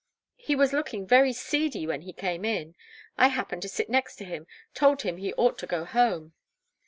"He 0.39 0.55
was 0.55 0.73
looking 0.73 1.05
very 1.05 1.31
seedy 1.31 1.85
when 1.85 2.01
he 2.01 2.11
came 2.11 2.43
in. 2.43 2.73
I 3.19 3.27
happened 3.27 3.61
to 3.61 3.69
sit 3.69 3.87
next 3.87 4.15
to 4.15 4.25
him 4.25 4.47
told 4.73 5.03
him 5.03 5.17
he 5.17 5.31
ought 5.35 5.59
to 5.59 5.67
go 5.67 5.85
home. 5.85 6.33